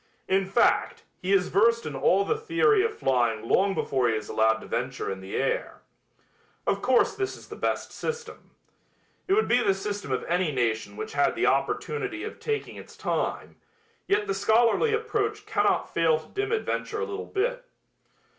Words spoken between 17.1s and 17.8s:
bit.